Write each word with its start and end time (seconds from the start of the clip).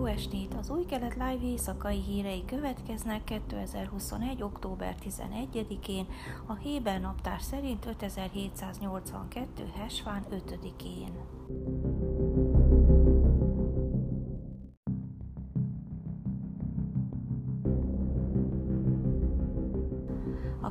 estét! 0.00 0.54
Az 0.54 0.70
új 0.70 0.84
kelet 0.84 1.12
live 1.12 1.44
éjszakai 1.44 2.00
hírei 2.00 2.44
következnek 2.44 3.24
2021. 3.24 4.42
október 4.42 4.94
11-én, 5.04 6.06
a 6.46 6.54
Héber 6.54 7.00
naptár 7.00 7.40
szerint 7.40 7.86
5782. 7.86 9.70
Hesván 9.74 10.24
5-én. 10.30 11.12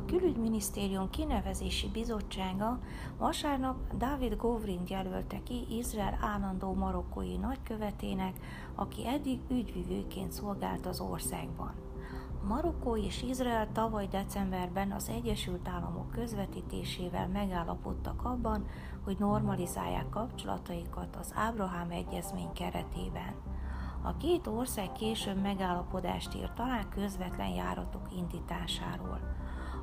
A 0.02 0.04
külügyminisztérium 0.04 1.10
kinevezési 1.10 1.88
bizottsága 1.88 2.78
vasárnap 3.18 3.96
David 3.96 4.36
Govrin 4.36 4.80
jelölte 4.88 5.42
ki 5.42 5.66
Izrael 5.78 6.18
állandó 6.20 6.74
marokkói 6.74 7.36
nagykövetének, 7.36 8.36
aki 8.74 9.06
eddig 9.06 9.40
ügyvivőként 9.50 10.32
szolgált 10.32 10.86
az 10.86 11.00
országban. 11.00 11.74
Marokkó 12.48 12.96
és 12.96 13.22
Izrael 13.22 13.68
tavaly 13.72 14.06
decemberben 14.06 14.92
az 14.92 15.08
Egyesült 15.08 15.68
Államok 15.68 16.10
közvetítésével 16.10 17.28
megállapodtak 17.28 18.24
abban, 18.24 18.66
hogy 19.04 19.16
normalizálják 19.18 20.08
kapcsolataikat 20.08 21.16
az 21.20 21.32
Ábrahám 21.34 21.90
egyezmény 21.90 22.52
keretében. 22.52 23.34
A 24.02 24.16
két 24.16 24.46
ország 24.46 24.92
később 24.92 25.42
megállapodást 25.42 26.34
írt 26.34 26.54
talán 26.54 26.88
közvetlen 26.88 27.48
járatok 27.48 28.08
indításáról. 28.16 29.20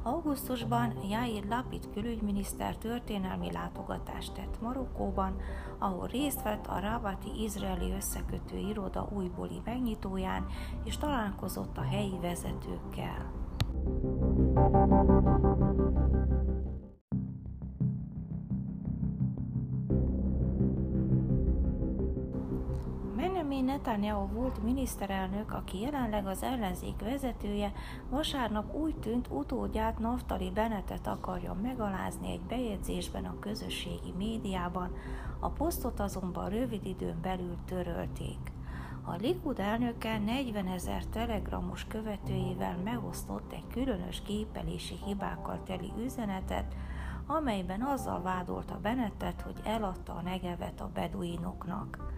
Augusztusban 0.03 0.93
Jair 1.09 1.43
Lapid 1.49 1.89
külügyminiszter 1.93 2.77
történelmi 2.77 3.51
látogatást 3.51 4.33
tett 4.33 4.61
Marokkóban, 4.61 5.35
ahol 5.77 6.07
részt 6.07 6.43
vett 6.43 6.67
a 6.67 6.79
Rabati 6.79 7.43
izraeli 7.43 7.91
összekötő 7.91 8.57
iroda 8.57 9.09
újbóli 9.15 9.61
megnyitóján, 9.65 10.45
és 10.83 10.97
találkozott 10.97 11.77
a 11.77 11.81
helyi 11.81 12.19
vezetőkkel. 12.21 13.31
Benjamin 23.59 23.83
Netanyahu 23.83 24.27
volt 24.27 24.63
miniszterelnök, 24.63 25.51
aki 25.53 25.79
jelenleg 25.79 26.27
az 26.27 26.43
ellenzék 26.43 26.99
vezetője, 26.99 27.71
vasárnap 28.09 28.73
úgy 28.73 28.95
tűnt 28.95 29.27
utódját 29.29 29.99
Naftali 29.99 30.51
Benetet 30.51 31.07
akarja 31.07 31.53
megalázni 31.53 32.31
egy 32.31 32.41
bejegyzésben 32.41 33.25
a 33.25 33.39
közösségi 33.39 34.13
médiában, 34.17 34.95
a 35.39 35.49
posztot 35.49 35.99
azonban 35.99 36.49
rövid 36.49 36.85
időn 36.85 37.21
belül 37.21 37.57
törölték. 37.65 38.51
A 39.03 39.15
Likud 39.15 39.59
elnöke 39.59 40.17
40 40.17 40.67
ezer 40.67 41.05
telegramos 41.05 41.85
követőjével 41.85 42.77
megosztott 42.83 43.51
egy 43.53 43.67
különös 43.71 44.21
gépelési 44.21 44.95
hibákkal 45.05 45.63
teli 45.63 45.91
üzenetet, 46.03 46.75
amelyben 47.27 47.81
azzal 47.81 48.21
vádolta 48.21 48.79
Bennettet, 48.81 49.41
hogy 49.41 49.59
eladta 49.63 50.13
a 50.13 50.21
negevet 50.21 50.81
a 50.81 50.89
beduinoknak. 50.93 52.08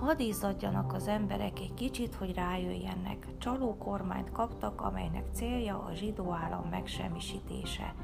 Hadd 0.00 0.20
izzadjanak 0.20 0.92
az 0.92 1.08
emberek 1.08 1.60
egy 1.60 1.74
kicsit, 1.74 2.14
hogy 2.14 2.34
rájöjjenek. 2.34 3.26
Csaló 3.38 3.76
kormányt 3.76 4.32
kaptak, 4.32 4.80
amelynek 4.80 5.24
célja 5.32 5.78
a 5.78 5.94
zsidó 5.94 6.32
állam 6.32 6.68
megsemmisítése. 6.70 7.94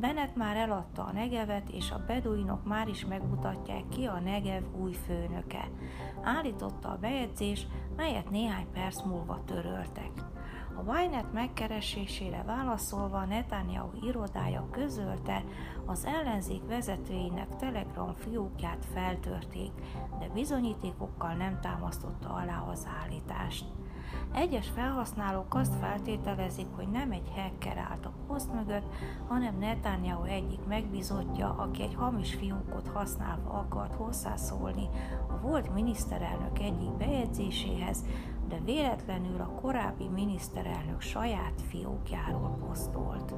Bennett 0.00 0.36
már 0.36 0.56
eladta 0.56 1.04
a 1.04 1.12
Negevet, 1.12 1.68
és 1.70 1.90
a 1.90 2.04
beduinok 2.06 2.64
már 2.64 2.88
is 2.88 3.06
megmutatják 3.06 3.88
ki 3.88 4.04
a 4.04 4.20
Negev 4.20 4.62
új 4.80 4.92
főnöke. 4.92 5.70
Állította 6.22 6.88
a 6.88 6.98
bejegyzés, 7.00 7.66
melyet 7.96 8.30
néhány 8.30 8.66
perc 8.72 9.02
múlva 9.02 9.42
töröltek. 9.44 10.33
A 10.76 11.00
Ynet 11.00 11.32
megkeresésére 11.32 12.42
válaszolva 12.46 13.24
Netanyahu 13.24 14.06
irodája 14.06 14.68
közölte, 14.70 15.44
az 15.86 16.04
ellenzék 16.04 16.66
vezetőinek 16.66 17.56
Telegram 17.56 18.14
fiókját 18.14 18.86
feltörték, 18.92 19.70
de 20.18 20.28
bizonyítékokkal 20.34 21.34
nem 21.34 21.60
támasztotta 21.60 22.28
alá 22.28 22.66
az 22.70 22.88
állítást. 23.02 23.64
Egyes 24.32 24.68
felhasználók 24.68 25.54
azt 25.54 25.74
feltételezik, 25.74 26.66
hogy 26.76 26.88
nem 26.88 27.10
egy 27.10 27.32
hacker 27.34 27.76
állt 27.76 28.06
a 28.06 28.12
poszt 28.26 28.52
mögött, 28.52 28.94
hanem 29.28 29.58
Netanyahu 29.58 30.24
egyik 30.24 30.66
megbizotja, 30.68 31.54
aki 31.58 31.82
egy 31.82 31.94
hamis 31.94 32.34
fiókot 32.34 32.88
használva 32.88 33.50
akart 33.50 33.94
hozzászólni 33.94 34.88
a 35.28 35.38
volt 35.40 35.74
miniszterelnök 35.74 36.58
egyik 36.58 36.90
bejegyzéséhez, 36.90 38.04
de 38.48 38.60
véletlenül 38.64 39.40
a 39.40 39.60
korábbi 39.60 40.08
miniszterelnök 40.08 41.00
saját 41.00 41.62
fiókjáról 41.68 42.58
posztolt. 42.66 43.34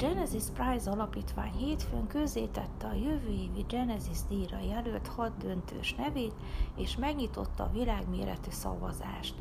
Genesis 0.00 0.44
Prize 0.54 0.90
alapítvány 0.90 1.52
hétfőn 1.52 2.06
közzétette 2.06 2.86
a 2.86 2.94
jövő 2.94 3.28
évi 3.28 3.64
Genesis 3.68 4.18
díjra 4.28 4.58
jelölt 4.58 5.06
hat 5.06 5.36
döntős 5.36 5.94
nevét, 5.94 6.34
és 6.76 6.96
megnyitotta 6.96 7.64
a 7.64 7.70
világméretű 7.72 8.50
szavazást. 8.50 9.34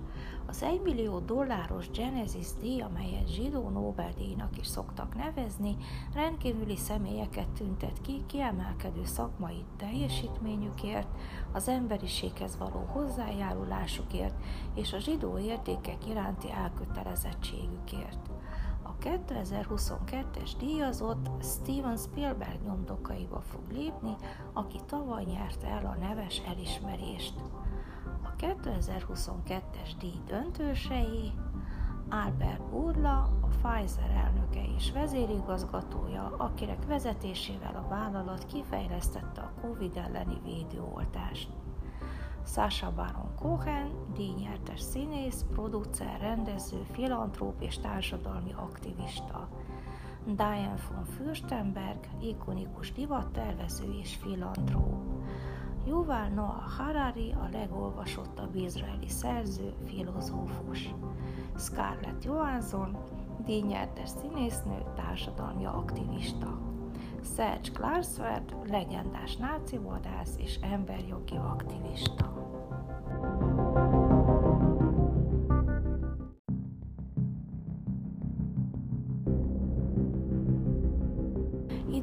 Az 0.46 0.64
1 0.64 0.82
millió 0.82 1.20
dolláros 1.20 1.90
Genesis 1.90 2.48
díj, 2.62 2.82
amelyet 2.82 3.28
zsidó 3.28 3.70
Nobel-díjnak 3.70 4.58
is 4.58 4.68
szoktak 4.68 5.16
nevezni, 5.16 5.76
rendkívüli 6.14 6.78
személyeket 6.78 7.48
tüntet 7.48 8.02
ki 8.02 8.24
kiemelkedő 8.28 9.06
szakmai 9.06 9.64
teljesítményükért, 9.78 11.10
az 11.52 11.68
emberiséghez 11.68 12.58
való 12.58 12.86
hozzájárulásukért 12.88 14.36
és 14.76 14.94
a 14.94 15.00
zsidó 15.00 15.38
értékek 15.38 16.08
iránti 16.08 16.52
elkötelezettségükért. 16.52 18.39
2022-es 19.02 20.52
díjazott 20.60 21.44
Steven 21.44 21.98
Spielberg 21.98 22.64
nyomdokaiba 22.66 23.42
fog 23.42 23.72
lépni, 23.72 24.16
aki 24.54 24.80
tavaly 24.86 25.24
nyerte 25.24 25.68
el 25.68 25.86
a 25.86 25.96
neves 26.08 26.42
elismerést. 26.48 27.34
A 28.24 28.36
2022-es 28.36 29.92
díj 30.00 30.22
döntősei 30.26 31.32
Albert 32.10 32.70
Burla, 32.70 33.30
a 33.42 33.48
Pfizer 33.48 34.10
elnöke 34.10 34.62
és 34.76 34.92
vezérigazgatója, 34.92 36.36
akinek 36.38 36.86
vezetésével 36.86 37.76
a 37.76 37.88
vállalat 37.90 38.46
kifejlesztette 38.46 39.42
a 39.42 39.54
COVID 39.62 39.98
elleni 39.98 40.42
védőoltást. 40.44 41.50
Sasha 42.54 42.92
Baron 42.92 43.36
Cohen, 43.36 43.92
díjnyertes 44.14 44.80
színész, 44.82 45.46
producer, 45.52 46.18
rendező, 46.20 46.86
filantróp 46.92 47.62
és 47.62 47.78
társadalmi 47.78 48.54
aktivista. 48.54 49.50
Diane 50.26 50.76
von 50.90 51.06
Fürstenberg, 51.06 52.00
ikonikus 52.22 52.92
divattervező 52.92 53.94
és 54.02 54.16
filantróp. 54.16 54.96
Yuval 55.88 56.28
Noah 56.28 56.72
Harari, 56.78 57.32
a 57.32 57.50
legolvasottabb 57.52 58.56
izraeli 58.56 59.10
szerző, 59.10 59.74
filozófus. 59.86 60.94
Scarlett 61.58 62.24
Johansson, 62.24 62.98
díjnyertes 63.46 64.10
színésznő, 64.10 64.84
társadalmi 64.96 65.66
aktivista. 65.66 66.60
Serge 67.36 67.72
Klarsfeld, 67.74 68.56
legendás 68.70 69.36
náci 69.36 69.78
vadász 69.78 70.36
és 70.38 70.60
emberjogi 70.62 71.36
aktivista. 71.36 72.29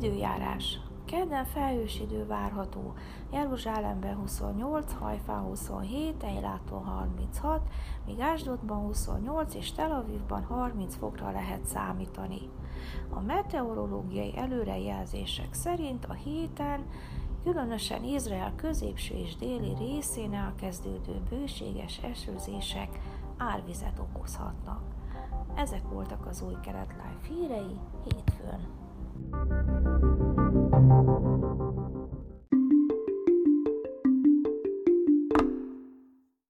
Időjárás 0.07 0.79
Kedden 1.05 1.45
felhős 1.45 2.01
idő 2.01 2.27
várható, 2.27 2.95
Jeruzsálemben 3.33 4.17
28, 4.17 4.93
Hajfán 4.93 5.41
27, 5.41 6.23
Eiláton 6.23 6.85
36, 6.85 7.61
míg 8.07 8.21
Ásdodban 8.21 8.79
28 8.79 9.55
és 9.55 9.73
Tel 9.73 9.93
Avivban 9.93 10.45
30 10.45 10.97
fokra 10.97 11.31
lehet 11.31 11.65
számítani. 11.65 12.39
A 13.11 13.21
meteorológiai 13.21 14.37
előrejelzések 14.37 15.55
szerint 15.55 16.05
a 16.05 16.13
héten 16.13 16.87
különösen 17.45 18.05
Izrael 18.05 18.53
középső 18.57 19.15
és 19.15 19.37
déli 19.37 19.75
részén 19.79 20.35
elkezdődő 20.35 21.21
bőséges 21.29 21.99
esőzések 21.99 23.01
árvizet 23.37 23.99
okozhatnak. 23.99 24.83
Ezek 25.55 25.83
voltak 25.89 26.27
az 26.27 26.43
új 26.43 26.55
kelet 26.63 26.93
live 26.93 27.27
hírei 27.29 27.79
hétfőn. 28.05 28.85
Thank 29.31 29.85
you. 29.85 29.86
Thank 30.89 31.09
you. 31.09 31.66